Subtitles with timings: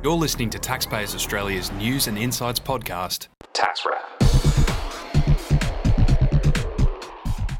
[0.00, 4.22] You're listening to Taxpayers Australia's news and insights podcast, Tax Wrap.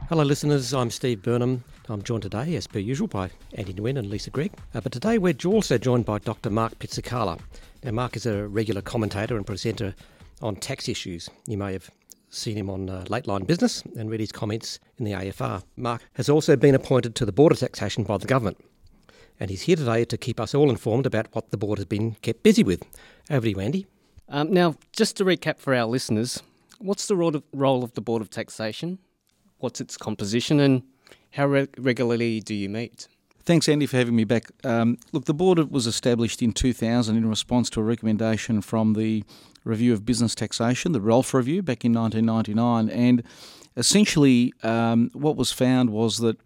[0.08, 0.72] Hello, listeners.
[0.72, 1.64] I'm Steve Burnham.
[1.88, 4.52] I'm joined today, as per usual, by Andy Nguyen and Lisa Gregg.
[4.72, 6.48] Uh, but today we're also joined by Dr.
[6.48, 7.40] Mark Pizzacalla.
[7.82, 9.96] Now, Mark is a regular commentator and presenter
[10.40, 11.28] on tax issues.
[11.48, 11.90] You may have
[12.30, 15.64] seen him on uh, Lateline Business and read his comments in the AFR.
[15.76, 18.58] Mark has also been appointed to the Board of Taxation by the government
[19.40, 22.14] and he's here today to keep us all informed about what the board has been
[22.22, 22.82] kept busy with.
[23.30, 23.86] Over to you, Andy.
[24.28, 26.42] Um, now, just to recap for our listeners,
[26.78, 28.98] what's the role of, role of the Board of Taxation?
[29.58, 30.82] What's its composition, and
[31.30, 33.08] how re- regularly do you meet?
[33.44, 34.44] Thanks, Andy, for having me back.
[34.62, 39.24] Um, look, the board was established in 2000 in response to a recommendation from the
[39.64, 42.90] Review of Business Taxation, the Ralph review, back in 1999.
[42.90, 43.22] And
[43.76, 46.38] essentially, um, what was found was that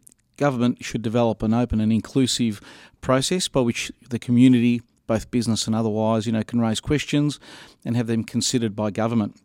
[0.47, 2.61] government should develop an open and inclusive
[3.01, 7.39] process by which the community, both business and otherwise, you know, can raise questions
[7.85, 9.41] and have them considered by government.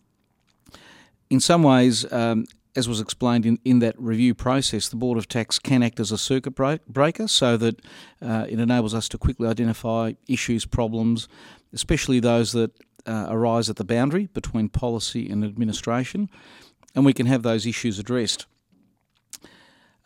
[1.29, 5.27] In some ways, um, as was explained in, in that review process, the Board of
[5.27, 6.55] Tax can act as a circuit
[6.87, 7.75] breaker so that
[8.21, 11.27] uh, it enables us to quickly identify issues, problems,
[11.73, 12.71] especially those that
[13.05, 16.29] uh, arise at the boundary between policy and administration,
[16.95, 18.47] and we can have those issues addressed.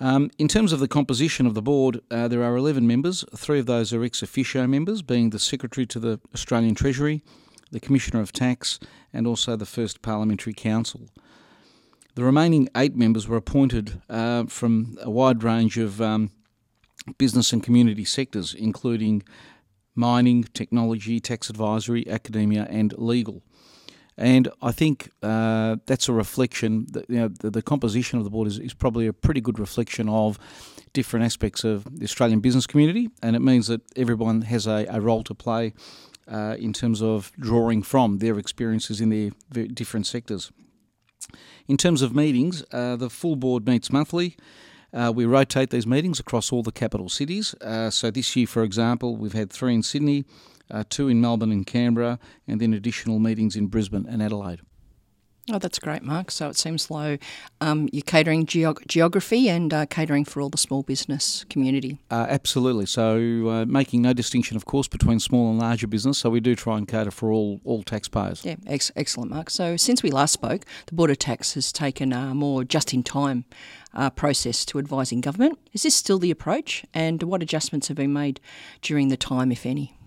[0.01, 3.23] Um, in terms of the composition of the board, uh, there are 11 members.
[3.35, 7.21] Three of those are ex officio members, being the Secretary to the Australian Treasury,
[7.71, 8.79] the Commissioner of Tax,
[9.13, 11.01] and also the First Parliamentary Counsel.
[12.15, 16.31] The remaining eight members were appointed uh, from a wide range of um,
[17.19, 19.21] business and community sectors, including
[19.93, 23.43] mining, technology, tax advisory, academia, and legal.
[24.17, 28.29] And I think uh, that's a reflection, that, you know, the, the, composition of the
[28.29, 30.37] board is, is probably a pretty good reflection of
[30.93, 34.99] different aspects of the Australian business community, and it means that everyone has a, a
[34.99, 35.73] role to play
[36.27, 40.51] uh, in terms of drawing from their experiences in their different sectors.
[41.67, 44.35] In terms of meetings, uh, the full board meets monthly.
[44.93, 47.55] Uh, we rotate these meetings across all the capital cities.
[47.61, 50.25] Uh, so this year, for example, we've had three in Sydney,
[50.71, 52.17] uh, two in Melbourne and Canberra,
[52.47, 54.61] and then additional meetings in Brisbane and Adelaide.
[55.51, 56.29] Oh, that's great, Mark.
[56.29, 57.21] So it seems like
[57.61, 61.99] um, you're catering geog- geography and uh, catering for all the small business community.
[62.11, 62.85] Uh, absolutely.
[62.85, 66.19] So uh, making no distinction, of course, between small and larger business.
[66.19, 68.45] So we do try and cater for all, all taxpayers.
[68.45, 69.49] Yeah, ex- excellent, Mark.
[69.49, 73.45] So since we last spoke, the Board of Tax has taken a more just-in-time
[73.95, 75.57] uh, process to advising government.
[75.73, 76.85] Is this still the approach?
[76.93, 78.39] And what adjustments have been made
[78.83, 79.97] during the time, if any?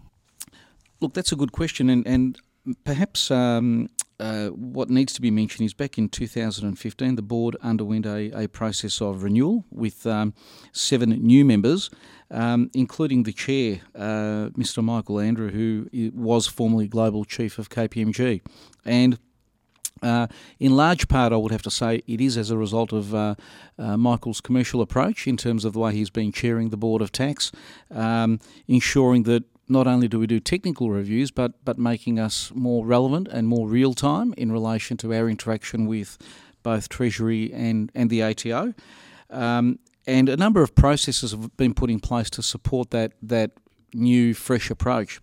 [1.05, 2.39] Look, that's a good question, and and
[2.83, 8.07] perhaps um, uh, what needs to be mentioned is back in 2015, the board underwent
[8.07, 10.33] a, a process of renewal with um,
[10.73, 11.91] seven new members,
[12.31, 14.83] um, including the chair, uh, Mr.
[14.83, 18.41] Michael Andrew, who was formerly global chief of KPMG,
[18.87, 19.19] and.
[20.03, 20.27] Uh,
[20.59, 23.37] in large part, I would have to say it is as a result of uh,
[23.79, 27.11] uh, Michael's commercial approach in terms of the way he's been chairing the Board of
[27.11, 27.53] Tax,
[27.91, 32.85] um, ensuring that not only do we do technical reviews, but but making us more
[32.87, 36.19] relevant and more real time in relation to our interaction with
[36.63, 38.75] both Treasury and and the ATO.
[39.31, 43.53] Um, and a number of processes have been put in place to support that that
[43.95, 45.21] new, fresh approach.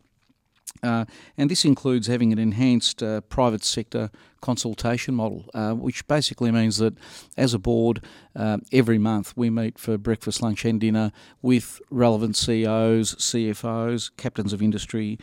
[0.84, 1.06] Uh,
[1.38, 4.10] and this includes having an enhanced uh, private sector
[4.42, 6.96] consultation model, uh, which basically means that
[7.38, 8.04] as a board,
[8.36, 11.12] uh, every month we meet for breakfast, lunch, and dinner
[11.42, 15.20] with relevant CEOs, CFOs, captains of industry,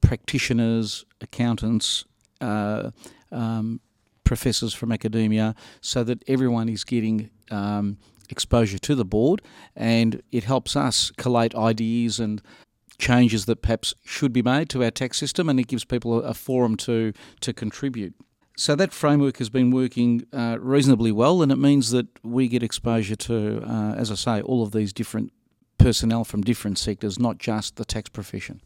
[0.00, 2.04] practitioners, accountants,
[2.40, 2.90] uh,
[3.30, 3.80] um,
[4.24, 7.96] professors from academia, so that everyone is getting um,
[8.28, 9.40] exposure to the board.
[9.74, 12.42] And it helps us collate ideas and
[13.02, 16.28] changes that perhaps should be made to our tax system, and it gives people a,
[16.28, 18.14] a forum to to contribute.
[18.56, 22.62] So that framework has been working uh, reasonably well, and it means that we get
[22.62, 25.32] exposure to, uh, as I say, all of these different
[25.78, 28.60] personnel from different sectors, not just the tax profession.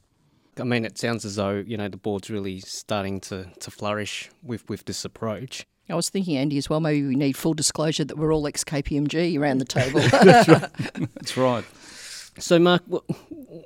[0.59, 4.31] I mean, it sounds as though you know the board's really starting to, to flourish
[4.43, 5.67] with, with this approach.
[5.89, 6.81] I was thinking, Andy, as well.
[6.81, 10.00] Maybe we need full disclosure that we're all ex KPMG around the table.
[10.11, 10.73] That's right.
[11.15, 11.65] That's right.
[12.38, 12.83] So, Mark,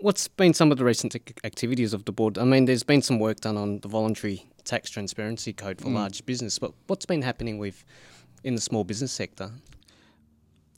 [0.01, 2.39] what's been some of the recent activities of the board?
[2.39, 5.95] I mean, there's been some work done on the voluntary tax transparency code for mm.
[5.95, 7.85] large business, but what's been happening with
[8.45, 9.51] in the small business sector?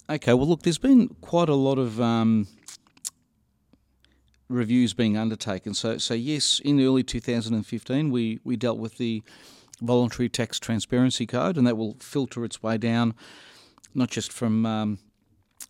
[0.09, 2.49] Okay, well, look, there's been quite a lot of um,
[4.49, 5.75] reviews being undertaken.
[5.75, 9.23] So, so yes, in early 2015, we we dealt with the
[9.83, 13.15] voluntary tax transparency code, and that will filter its way down,
[13.95, 14.99] not just from um,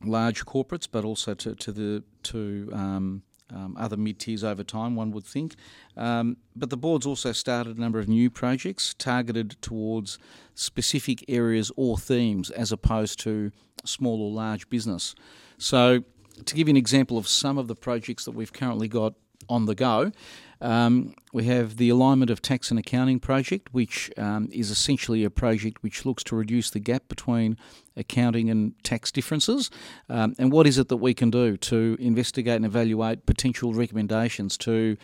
[0.05, 3.23] large corporates, but also to, to the to um,
[3.55, 5.55] um, other mid tiers over time, one would think.
[5.97, 10.19] Um, but the board's also started a number of new projects targeted towards
[10.55, 13.53] specific areas or themes as opposed to
[13.85, 15.15] small or large business.
[15.59, 16.05] So,
[16.45, 19.15] to give you an example of some of the projects that we've currently got
[19.49, 20.13] on the go,
[20.63, 25.31] um, we have the Alignment of Tax and Accounting project, which um, is essentially a
[25.31, 27.57] project which looks to reduce the gap between
[27.97, 29.71] accounting and tax differences.
[30.09, 34.57] Um, and what is it that we can do to investigate and evaluate potential recommendations
[34.59, 34.97] to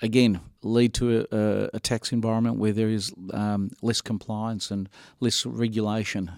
[0.00, 4.88] again lead to a, a, tax environment where there is um, less compliance and
[5.20, 6.30] less regulation.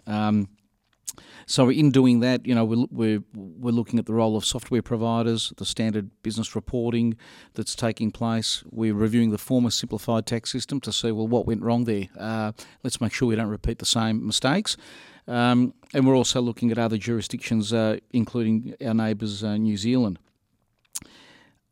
[1.47, 4.83] So in doing that, you know, we're, we're, we're looking at the role of software
[4.83, 7.17] providers, the standard business reporting
[7.55, 8.65] that's taking place.
[8.71, 12.09] We're reviewing the former simplified tax system to see, well, what went wrong there.
[12.19, 12.53] Uh,
[12.83, 14.77] let's make sure we don't repeat the same mistakes.
[15.27, 20.19] Um, and we're also looking at other jurisdictions, uh, including our neighbours, uh, New Zealand.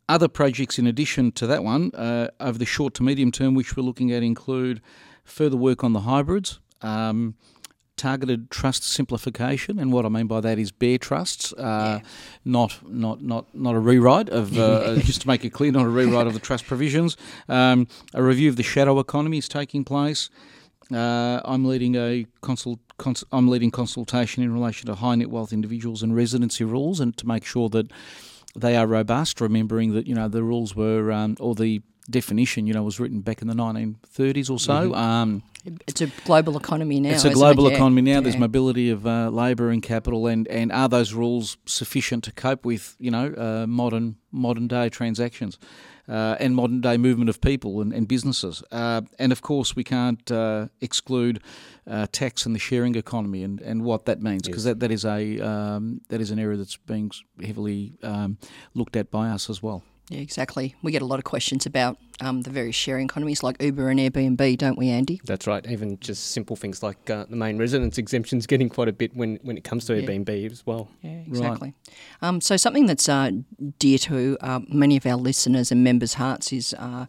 [0.08, 3.76] Other projects in addition to that one, uh, over the short to medium term, which
[3.76, 4.80] we're looking at, include
[5.24, 6.60] further work on the hybrids.
[6.82, 7.36] Um,
[8.02, 12.08] targeted trust simplification, and what I mean by that is bare trusts, uh, yeah.
[12.44, 15.86] not not not not a rewrite of uh, uh, just to make it clear, not
[15.86, 17.16] a rewrite of the trust provisions.
[17.48, 20.30] Um, a review of the shadow economy is taking place.
[20.92, 25.52] Uh, I'm leading a consult, cons- I'm leading consultation in relation to high net wealth
[25.52, 27.86] individuals and residency rules, and to make sure that
[28.56, 29.40] they are robust.
[29.40, 33.20] Remembering that you know the rules were um, or the definition, you know, was written
[33.20, 34.72] back in the 1930s or so.
[34.72, 34.94] Mm-hmm.
[34.94, 35.42] Um,
[35.86, 37.10] it's a global economy now.
[37.10, 37.74] It's a global it?
[37.74, 38.14] economy now.
[38.14, 38.20] Yeah.
[38.20, 42.64] There's mobility of uh, labour and capital, and, and are those rules sufficient to cope
[42.64, 45.58] with you know uh, modern modern day transactions
[46.08, 48.62] uh, and modern day movement of people and, and businesses?
[48.72, 51.40] Uh, and of course, we can't uh, exclude
[51.86, 54.72] uh, tax and the sharing economy and, and what that means because yes.
[54.72, 58.36] that, that is a um, that is an area that's being heavily um,
[58.74, 59.84] looked at by us as well.
[60.08, 60.74] Yeah, exactly.
[60.82, 63.98] We get a lot of questions about um, the various sharing economies like Uber and
[63.98, 65.20] Airbnb, don't we, Andy?
[65.24, 65.66] That's right.
[65.66, 69.38] Even just simple things like uh, the main residence exemptions getting quite a bit when,
[69.42, 70.06] when it comes to yeah.
[70.06, 70.88] Airbnb as well.
[71.02, 71.74] Yeah, exactly.
[72.22, 72.28] Right.
[72.28, 73.30] Um, so something that's uh,
[73.78, 77.06] dear to uh, many of our listeners and members' hearts is uh,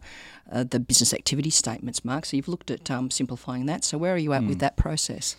[0.50, 2.24] uh, the business activity statements, Mark.
[2.24, 3.84] So you've looked at um, simplifying that.
[3.84, 4.48] So where are you at mm.
[4.48, 5.36] with that process?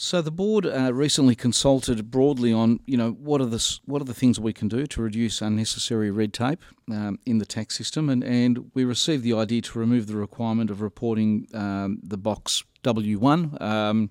[0.00, 4.04] So the board uh, recently consulted broadly on, you know, what are the what are
[4.04, 8.08] the things we can do to reduce unnecessary red tape um, in the tax system,
[8.08, 12.62] and, and we received the idea to remove the requirement of reporting um, the box
[12.84, 14.10] W1, um,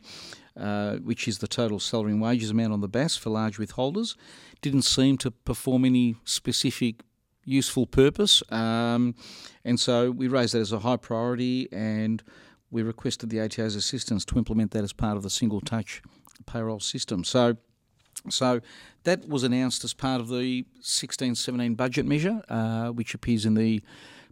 [0.59, 4.17] uh, which is the total salary and wages amount on the BAS for large withholders.
[4.61, 6.95] Didn't seem to perform any specific
[7.45, 9.15] useful purpose, um,
[9.63, 12.23] and so we raised that as a high priority and
[12.71, 16.01] we requested the ATO's assistance to implement that as part of the single touch
[16.45, 17.23] payroll system.
[17.23, 17.57] So,
[18.29, 18.61] so
[19.03, 23.81] that was announced as part of the 16-17 budget measure, uh, which appears in the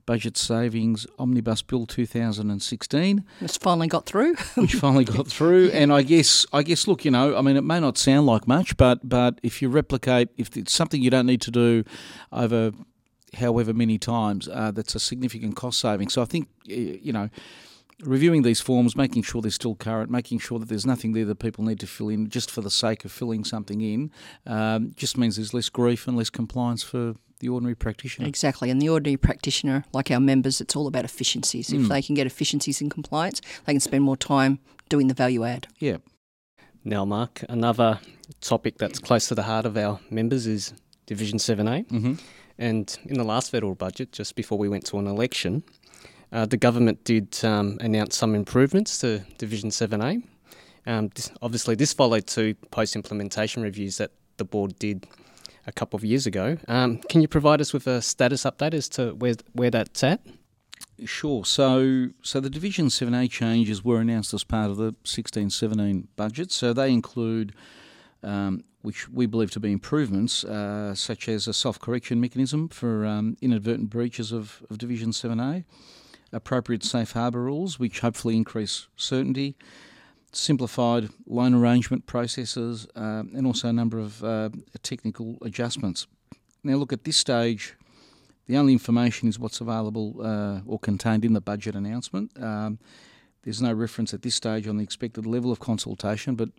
[0.05, 3.25] Budget Savings Omnibus Bill 2016.
[3.41, 4.35] It's finally got through.
[4.55, 7.63] which finally got through, and I guess I guess look, you know, I mean, it
[7.63, 11.25] may not sound like much, but but if you replicate, if it's something you don't
[11.25, 11.83] need to do
[12.31, 12.71] over
[13.33, 16.09] however many times, uh, that's a significant cost saving.
[16.09, 17.29] So I think you know
[18.03, 21.39] reviewing these forms, making sure they're still current, making sure that there's nothing there that
[21.39, 24.11] people need to fill in just for the sake of filling something in,
[24.45, 28.27] um, just means there's less grief and less compliance for the ordinary practitioner.
[28.27, 31.69] Exactly, and the ordinary practitioner, like our members, it's all about efficiencies.
[31.69, 31.83] Mm.
[31.83, 34.59] If they can get efficiencies in compliance, they can spend more time
[34.89, 35.67] doing the value add.
[35.79, 35.97] Yeah.
[36.83, 37.99] Now, Mark, another
[38.41, 40.73] topic that's close to the heart of our members is
[41.07, 41.87] Division 7A.
[41.87, 42.13] Mm-hmm.
[42.57, 45.63] And in the last federal budget, just before we went to an election,
[46.35, 50.21] uh, the government did um, announce some improvements to Division 7A.
[50.85, 55.07] Um, this, obviously, this followed two post implementation reviews that the board did
[55.65, 56.57] a couple of years ago.
[56.67, 60.19] Um, can you provide us with a status update as to where, where that's at?
[61.05, 61.45] Sure.
[61.45, 66.51] So, so the Division 7A changes were announced as part of the 16-17 budget.
[66.51, 67.55] So they include,
[68.23, 73.37] um, which we believe to be improvements, uh, such as a self-correction mechanism for um,
[73.41, 75.63] inadvertent breaches of, of Division 7A,
[76.35, 79.55] appropriate safe harbour rules, which hopefully increase certainty,
[80.31, 84.49] simplified loan arrangement processes, uh, and also a number of uh,
[84.83, 86.07] technical adjustments.
[86.63, 87.75] Now, look, at this stage,
[88.47, 92.31] the only information is what's available uh, or contained in the budget announcement.
[92.41, 92.79] Um,
[93.43, 96.49] there's no reference at this stage on the expected level of consultation, but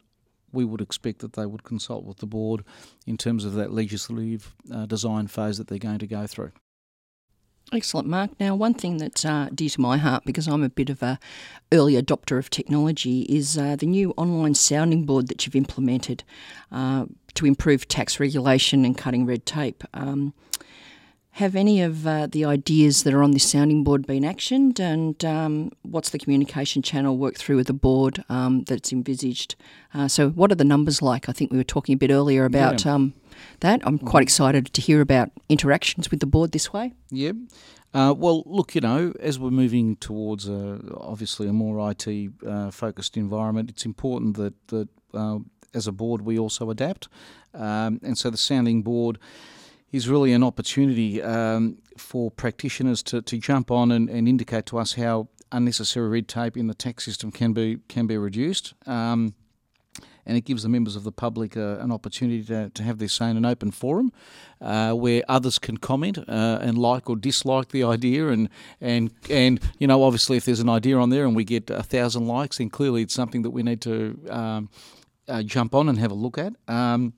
[0.52, 2.64] we would expect that they would consult with the board
[3.06, 6.52] in terms of that legislative uh, design phase that they're going to go through.
[7.72, 8.30] Excellent, Mark.
[8.38, 11.18] Now, one thing that's uh, dear to my heart, because I'm a bit of a
[11.72, 16.22] early adopter of technology, is uh, the new online sounding board that you've implemented
[16.70, 19.82] uh, to improve tax regulation and cutting red tape.
[19.92, 20.32] Um,
[21.36, 25.22] Have any of uh, the ideas that are on this sounding board been actioned, and
[25.22, 29.54] um, what's the communication channel worked through with the board um, that's envisaged?
[29.92, 31.28] Uh, so, what are the numbers like?
[31.28, 32.94] I think we were talking a bit earlier about yeah.
[32.94, 33.12] um,
[33.60, 33.82] that.
[33.84, 36.94] I'm quite excited to hear about interactions with the board this way.
[37.10, 37.32] Yeah.
[37.92, 42.70] Uh, well, look, you know, as we're moving towards a, obviously a more IT uh,
[42.70, 45.40] focused environment, it's important that that uh,
[45.74, 47.08] as a board we also adapt,
[47.52, 49.18] um, and so the sounding board
[49.96, 54.78] is really an opportunity um, for practitioners to, to jump on and, and indicate to
[54.78, 58.74] us how unnecessary red tape in the tax system can be can be reduced.
[58.86, 59.34] Um,
[60.26, 63.08] and it gives the members of the public uh, an opportunity to, to have their
[63.08, 64.12] say in an open forum
[64.60, 68.48] uh, where others can comment uh, and like or dislike the idea and
[68.80, 71.82] and and you know obviously if there's an idea on there and we get a
[71.82, 74.68] thousand likes then clearly it's something that we need to um,
[75.28, 76.54] uh, jump on and have a look at.
[76.68, 77.14] Um,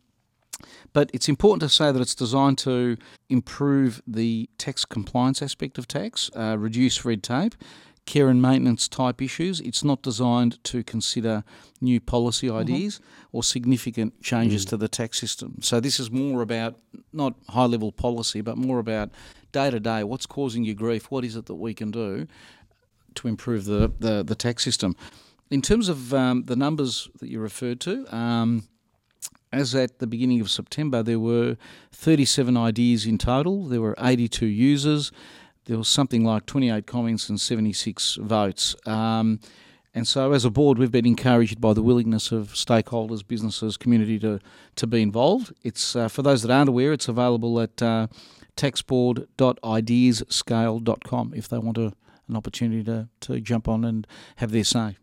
[0.93, 2.97] but it's important to say that it's designed to
[3.29, 7.55] improve the tax compliance aspect of tax, uh, reduce red tape,
[8.09, 9.61] care and maintenance type issues.
[9.61, 11.45] It's not designed to consider
[11.81, 12.57] new policy mm-hmm.
[12.57, 13.37] ideas mm-hmm.
[13.37, 14.71] or significant changes mm.
[14.71, 15.59] to the tax system.
[15.61, 16.77] So this is more about
[17.13, 19.11] not high level policy, but more about
[19.53, 22.27] day to day what's causing you grief, what is it that we can do
[23.17, 24.97] to improve the, the, the tax system.
[25.51, 28.69] In terms of um, the numbers that you referred to, um,
[29.53, 31.57] as at the beginning of September, there were
[31.93, 33.65] 37 ideas in total.
[33.65, 35.11] There were 82 users.
[35.65, 38.77] There was something like 28 comments and 76 votes.
[38.87, 39.41] Um,
[39.95, 44.19] and so, as a board, we've been encouraged by the willingness of stakeholders, businesses, community
[44.21, 44.39] to,
[44.77, 45.53] to be involved.
[45.63, 48.07] It's uh, for those that aren't aware, it's available at uh,
[48.61, 48.87] if
[51.49, 51.93] they want a,
[52.29, 54.97] an opportunity to, to jump on and have their say.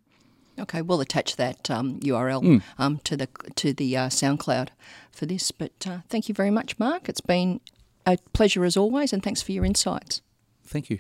[0.57, 2.62] Okay, we'll attach that um, URL mm.
[2.77, 4.69] um, to the to the uh, SoundCloud
[5.12, 5.51] for this.
[5.51, 7.09] But uh, thank you very much, Mark.
[7.09, 7.59] It's been
[8.05, 10.21] a pleasure as always, and thanks for your insights.
[10.65, 11.00] Thank you.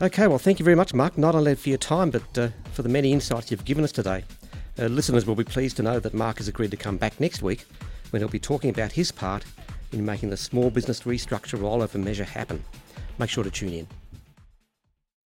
[0.00, 2.82] Okay, well, thank you very much, Mark, not only for your time, but uh, for
[2.82, 4.24] the many insights you've given us today.
[4.78, 7.40] Uh, listeners will be pleased to know that Mark has agreed to come back next
[7.40, 7.64] week
[8.10, 9.42] when he'll be talking about his part
[9.92, 12.62] in making the small business restructure rollover measure happen.
[13.18, 13.86] Make sure to tune in.